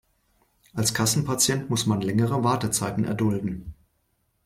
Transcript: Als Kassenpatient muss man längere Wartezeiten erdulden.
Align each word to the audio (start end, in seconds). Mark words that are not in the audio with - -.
Als 0.73 0.95
Kassenpatient 0.95 1.69
muss 1.69 1.85
man 1.85 2.01
längere 2.01 2.43
Wartezeiten 2.43 3.03
erdulden. 3.05 3.75